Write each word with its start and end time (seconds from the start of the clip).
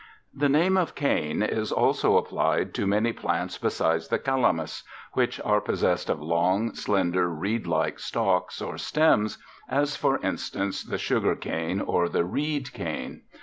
The 0.33 0.49
name 0.49 0.77
of 0.77 0.95
cane 0.95 1.43
is 1.43 1.71
also 1.71 2.17
applied 2.17 2.73
to 2.73 2.87
many 2.87 3.13
plants 3.13 3.59
besides 3.59 4.07
the 4.07 4.17
Calamus, 4.17 4.81
which 5.13 5.39
are 5.41 5.61
possessed 5.61 6.09
of 6.09 6.19
long, 6.19 6.73
slender, 6.73 7.29
reed 7.29 7.67
like 7.67 7.99
stalks 7.99 8.63
or 8.63 8.79
stems, 8.79 9.37
as, 9.69 9.95
for 9.95 10.17
instance, 10.25 10.83
the 10.83 10.97
sugar 10.97 11.35
cane, 11.35 11.81
or 11.81 12.09
the 12.09 12.25
reed 12.25 12.73
cane. 12.73 13.21